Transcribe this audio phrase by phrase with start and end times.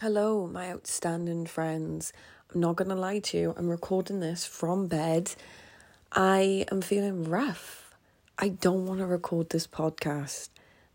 [0.00, 2.14] Hello, my outstanding friends.
[2.54, 5.32] I'm not gonna lie to you, I'm recording this from bed.
[6.10, 7.92] I am feeling rough.
[8.38, 10.48] I don't want to record this podcast.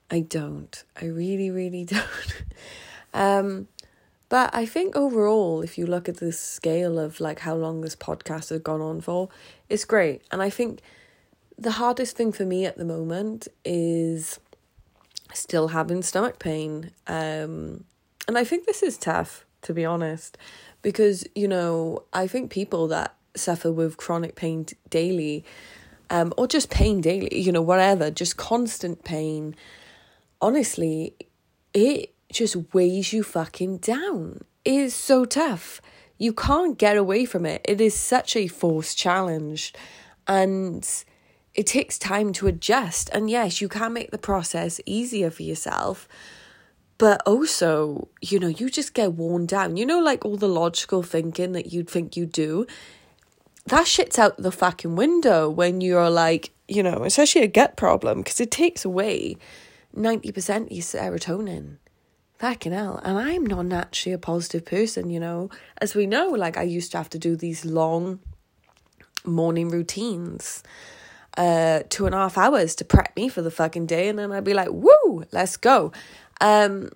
[0.10, 0.84] I don't.
[1.00, 2.44] I really, really don't.
[3.14, 3.68] um,
[4.28, 7.96] but I think overall, if you look at the scale of like how long this
[7.96, 9.30] podcast has gone on for,
[9.70, 10.24] it's great.
[10.32, 10.82] And I think
[11.60, 14.40] the hardest thing for me at the moment is
[15.32, 16.90] still having stomach pain.
[17.06, 17.84] Um,
[18.28, 20.38] and I think this is tough, to be honest,
[20.82, 25.44] because, you know, I think people that suffer with chronic pain daily,
[26.10, 29.56] um, or just pain daily, you know, whatever, just constant pain,
[30.42, 31.16] honestly,
[31.74, 34.44] it just weighs you fucking down.
[34.64, 35.82] It is so tough.
[36.18, 37.62] You can't get away from it.
[37.66, 39.74] It is such a forced challenge.
[40.28, 40.88] And
[41.54, 43.10] it takes time to adjust.
[43.14, 46.08] And yes, you can make the process easier for yourself
[46.98, 49.78] but also, you know, you just get worn down.
[49.78, 52.66] You know, like all the logical thinking that you'd think you do,
[53.66, 58.20] that shit's out the fucking window when you're like, you know, especially a gut problem,
[58.20, 59.38] because it takes away
[59.96, 61.78] 90% of your serotonin.
[62.40, 63.00] Fucking hell.
[63.04, 65.50] And I'm not naturally a positive person, you know.
[65.82, 68.20] As we know, like I used to have to do these long
[69.26, 70.62] morning routines,
[71.38, 74.10] uh, two and a half hours to prep me for the fucking day.
[74.10, 75.92] And then I'd be like, woo, let's go.
[76.42, 76.90] Um,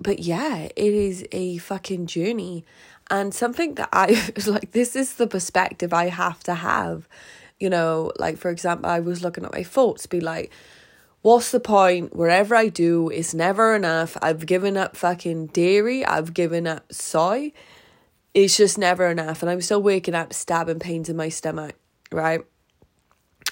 [0.00, 2.64] but yeah, it is a fucking journey.
[3.10, 7.08] And something that I was like, this is the perspective I have to have.
[7.60, 10.52] You know, like for example, I was looking at my thoughts, be like,
[11.22, 12.14] what's the point?
[12.14, 14.16] Wherever I do, it's never enough.
[14.20, 17.52] I've given up fucking dairy, I've given up soy.
[18.34, 19.42] It's just never enough.
[19.42, 21.76] And I'm still waking up stabbing pains in my stomach,
[22.10, 22.44] right?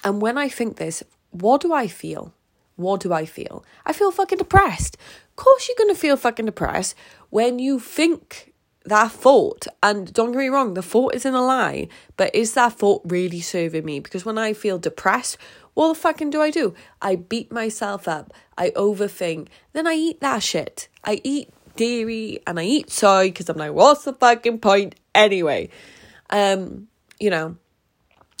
[0.03, 2.33] And when I think this, what do I feel?
[2.75, 3.63] What do I feel?
[3.85, 4.97] I feel fucking depressed.
[5.33, 6.93] Of course, you're going to feel fucking depressed
[7.31, 8.53] when you think
[8.85, 9.65] that thought.
[9.81, 13.41] And don't get me wrong, the thought isn't a lie, but is that thought really
[13.41, 13.99] serving me?
[13.99, 15.37] Because when I feel depressed,
[15.73, 16.75] what the fucking do I do?
[17.01, 18.31] I beat myself up.
[18.59, 19.47] I overthink.
[19.73, 20.87] Then I eat that shit.
[21.03, 25.69] I eat dairy and I eat soy because I'm like, what's the fucking point anyway?
[26.29, 26.89] Um,
[27.19, 27.57] you know,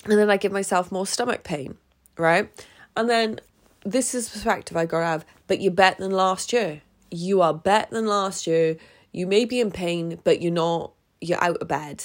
[0.05, 1.75] and then I give myself more stomach pain,
[2.17, 2.51] right?
[2.95, 3.39] And then
[3.85, 6.81] this is perspective I gotta have, but you're better than last year.
[7.11, 8.77] You are better than last year.
[9.11, 12.03] You may be in pain, but you're not, you're out of bed,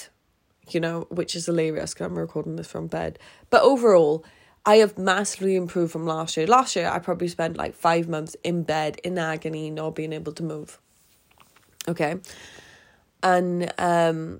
[0.69, 3.17] you know, which is hilarious because I'm recording this from bed.
[3.49, 4.23] But overall,
[4.65, 6.45] I have massively improved from last year.
[6.45, 10.33] Last year, I probably spent like five months in bed in agony, not being able
[10.33, 10.79] to move.
[11.87, 12.17] Okay.
[13.23, 14.39] And, um,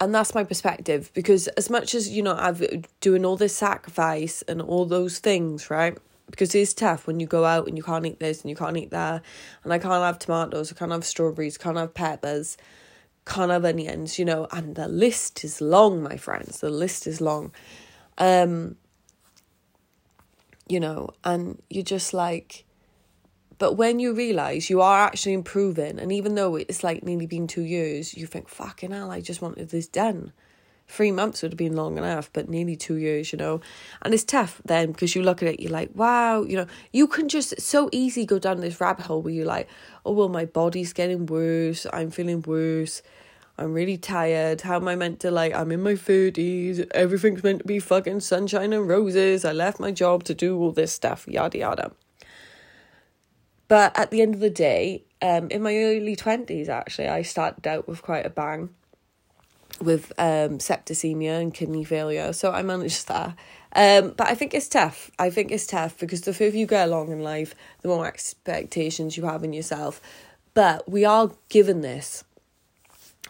[0.00, 2.60] and that's my perspective because as much as you know i've
[3.00, 5.96] doing all this sacrifice and all those things right
[6.32, 8.76] because it's tough when you go out and you can't eat this and you can't
[8.76, 9.22] eat that
[9.62, 12.56] and I can't have tomatoes, I can't have strawberries, can't have peppers,
[13.26, 16.60] can't have onions, you know, and the list is long, my friends.
[16.60, 17.52] The list is long.
[18.18, 18.76] Um
[20.68, 22.64] you know, and you're just like
[23.58, 27.46] but when you realise you are actually improving and even though it's like nearly been
[27.46, 30.32] two years, you think, fucking hell, I just wanted this done
[30.92, 33.60] three months would have been long enough, but nearly two years, you know.
[34.02, 37.06] And it's tough then because you look at it, you're like, wow, you know, you
[37.06, 39.68] can just so easy go down this rabbit hole where you're like,
[40.04, 43.02] oh, well, my body's getting worse, I'm feeling worse.
[43.58, 44.62] I'm really tired.
[44.62, 45.54] How am I meant to like?
[45.54, 46.90] I'm in my 30s.
[46.92, 49.44] Everything's meant to be fucking sunshine and roses.
[49.44, 51.92] I left my job to do all this stuff, yada yada.
[53.68, 57.66] But at the end of the day, um, in my early 20s, actually, I started
[57.66, 58.70] out with quite a bang
[59.82, 62.32] with um, septicemia and kidney failure.
[62.32, 63.36] So I managed that.
[63.74, 65.10] Um, but I think it's tough.
[65.18, 69.16] I think it's tough because the further you go along in life, the more expectations
[69.16, 70.00] you have in yourself.
[70.54, 72.24] But we are given this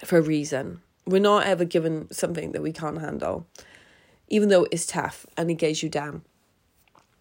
[0.05, 0.83] for a reason.
[1.07, 3.47] We're not ever given something that we can't handle,
[4.29, 6.23] even though it's tough and it gets you down.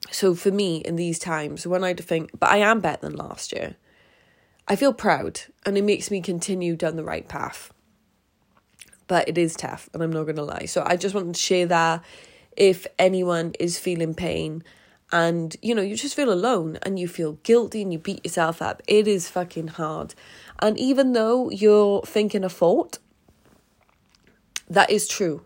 [0.09, 3.51] So for me, in these times, when I think, but I am better than last
[3.51, 3.75] year,
[4.67, 7.71] I feel proud and it makes me continue down the right path
[9.07, 10.65] but it is tough and I'm not going to lie.
[10.65, 12.03] So I just wanted to share that
[12.55, 14.63] if anyone is feeling pain
[15.11, 18.61] and you know you just feel alone and you feel guilty and you beat yourself
[18.61, 20.15] up it is fucking hard.
[20.59, 22.99] And even though you're thinking a thought
[24.69, 25.43] that is true.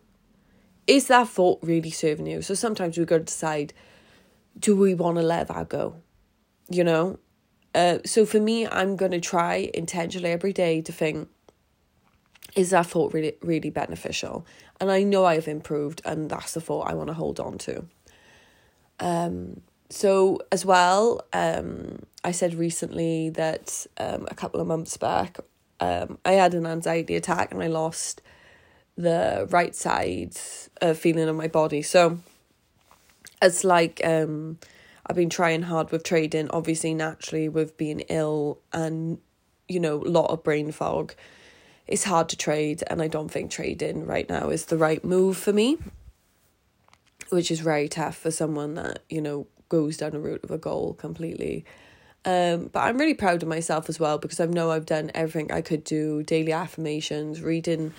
[0.86, 2.44] Is that thought really serving you?
[2.44, 3.74] So sometimes we've got to decide
[4.58, 5.96] do we want to let that go?
[6.70, 7.20] You know?
[7.76, 11.28] Uh, so for me i'm going to try intentionally every day to think
[12.56, 14.46] is that thought really really beneficial
[14.80, 17.86] and i know i've improved and that's the thought i want to hold on to
[19.00, 25.38] um so as well um i said recently that um a couple of months back
[25.80, 28.22] um, I had an anxiety attack and I lost
[28.98, 30.36] the right side
[30.82, 31.82] of feeling of my body.
[31.82, 32.20] So
[33.42, 34.58] it's like um,
[35.06, 39.20] I've been trying hard with trading, obviously naturally with being ill and
[39.68, 41.14] you know, a lot of brain fog.
[41.88, 45.38] It's hard to trade and I don't think trading right now is the right move
[45.38, 45.78] for me.
[47.30, 50.58] Which is very tough for someone that, you know, goes down the route of a
[50.58, 51.66] goal completely.
[52.24, 55.52] Um, but I'm really proud of myself as well because I know I've done everything
[55.52, 57.94] I could do daily affirmations, reading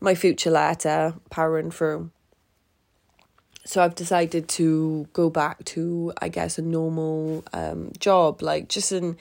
[0.00, 2.10] my future letter, powering through.
[3.64, 8.92] So I've decided to go back to, I guess, a normal um, job, like just
[8.92, 9.18] an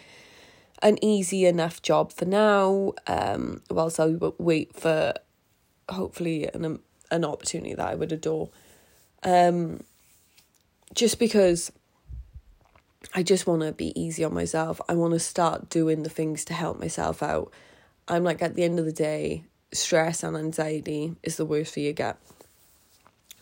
[0.81, 2.94] an easy enough job for now.
[3.08, 5.14] Um, whilst I wait for
[5.90, 6.80] hopefully an
[7.12, 8.50] an opportunity that I would adore.
[9.24, 9.84] Um,
[10.94, 11.72] just because
[13.14, 14.80] I just want to be easy on myself.
[14.88, 17.52] I want to start doing the things to help myself out.
[18.08, 21.80] I'm like, at the end of the day, stress and anxiety is the worst for
[21.80, 22.18] you get.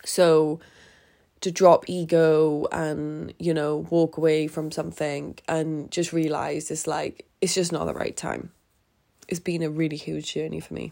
[0.06, 0.60] So,
[1.42, 7.26] to drop ego and, you know, walk away from something and just realize it's like,
[7.42, 8.52] it's just not the right time.
[9.28, 10.92] It's been a really huge journey for me.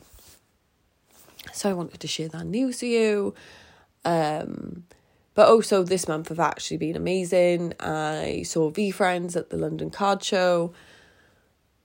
[1.53, 3.33] So, I wanted to share that news with you.
[4.03, 4.83] Um,
[5.33, 7.73] but also, this month have actually been amazing.
[7.79, 10.73] I saw v friends at the London Card Show,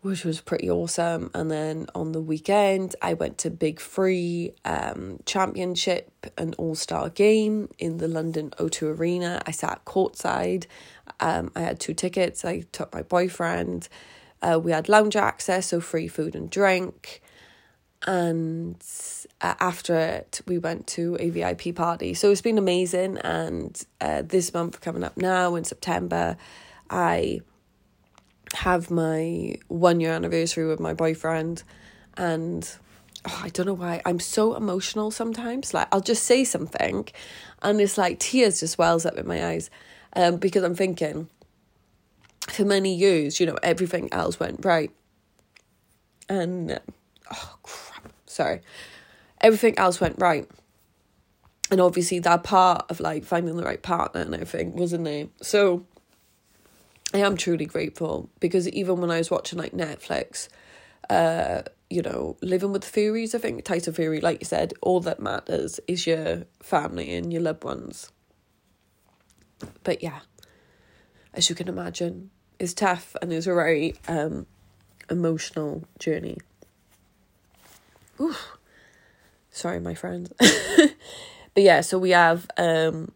[0.03, 1.31] which was pretty awesome.
[1.35, 7.69] And then on the weekend, I went to BIG3 um, Championship, an all star game
[7.79, 9.43] in the London O2 Arena.
[9.47, 10.67] I sat courtside.
[11.21, 12.45] Um, I had two tickets.
[12.45, 13.89] I took my boyfriend.
[14.41, 17.21] Uh, we had lounge access, so free food and drink
[18.07, 18.83] and
[19.43, 24.23] uh, after it we went to a vip party so it's been amazing and uh,
[24.23, 26.37] this month coming up now in september
[26.89, 27.41] i
[28.55, 31.63] have my one year anniversary with my boyfriend
[32.17, 32.77] and
[33.27, 37.07] oh, i don't know why i'm so emotional sometimes like i'll just say something
[37.63, 39.71] and it's like tears just wells up in my eyes
[40.17, 41.29] um, because i'm thinking
[42.49, 44.91] for many years you know everything else went right
[46.31, 46.81] and
[47.31, 48.61] oh crap, sorry,
[49.41, 50.49] everything else went right.
[51.71, 55.27] And obviously, that part of like finding the right partner and everything wasn't there.
[55.43, 55.87] So
[57.13, 60.49] I am truly grateful because even when I was watching like Netflix,
[61.09, 65.01] uh, you know, living with the Furies, I think Tyson Fury, like you said, all
[65.01, 68.13] that matters is your family and your loved ones.
[69.83, 70.21] But yeah,
[71.35, 72.31] as you can imagine,
[72.61, 74.47] it's tough and it's a very um,
[75.11, 76.39] emotional journey.
[78.21, 78.57] Oof.
[79.51, 80.33] Sorry, my friend.
[80.39, 83.13] but yeah, so we have um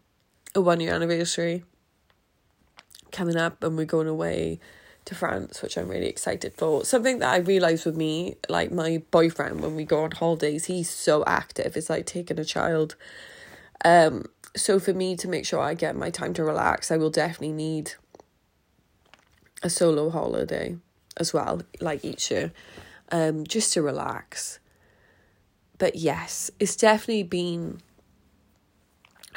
[0.53, 1.63] a one year anniversary
[3.15, 4.59] coming up and we're going away
[5.05, 6.83] to France, which I'm really excited for.
[6.83, 10.89] Something that I realised with me, like my boyfriend, when we go on holidays, he's
[10.89, 11.77] so active.
[11.77, 12.95] It's like taking a child.
[13.83, 14.25] Um,
[14.55, 17.53] so for me to make sure I get my time to relax, I will definitely
[17.53, 17.93] need
[19.61, 20.77] a solo holiday
[21.17, 22.51] as well, like each year,
[23.11, 24.59] um, just to relax
[25.77, 27.81] but yes, it's definitely been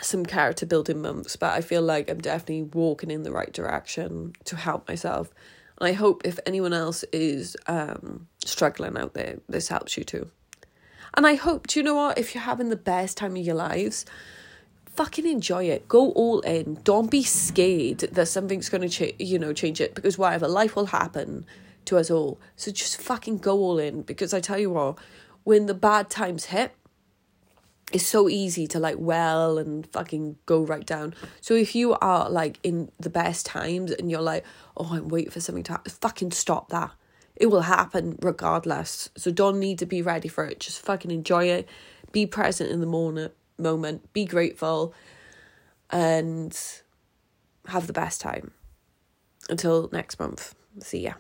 [0.09, 4.33] some character building months, but I feel like I'm definitely walking in the right direction
[4.45, 5.31] to help myself.
[5.79, 10.31] And I hope if anyone else is um, struggling out there, this helps you too.
[11.15, 12.19] And I hope, do you know what?
[12.19, 14.05] If you're having the best time of your lives,
[14.87, 15.87] fucking enjoy it.
[15.89, 16.81] Go all in.
[16.83, 20.87] Don't be scared that something's going to you know, change it because whatever, life will
[20.87, 21.47] happen
[21.85, 22.41] to us all.
[22.57, 24.99] So just fucking go all in because I tell you what,
[25.45, 26.75] when the bad times hit,
[27.93, 31.15] it's so easy to like well and fucking go right down.
[31.41, 34.45] So if you are like in the best times and you're like,
[34.77, 36.91] oh, I'm waiting for something to happen, fucking stop that.
[37.37, 39.11] It will happen regardless.
[39.17, 40.61] So don't need to be ready for it.
[40.61, 41.69] Just fucking enjoy it.
[42.13, 43.33] Be present in the moment.
[43.59, 44.13] Moment.
[44.13, 44.95] Be grateful,
[45.91, 46.57] and
[47.67, 48.53] have the best time.
[49.51, 50.55] Until next month.
[50.81, 51.15] See ya.